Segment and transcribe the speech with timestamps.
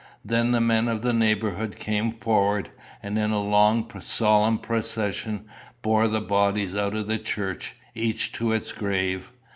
[0.25, 2.71] Then the men of the neighbourhood came forward,
[3.03, 5.45] and in long solemn procession
[5.83, 9.31] bore the bodies out of the church, each to its grave.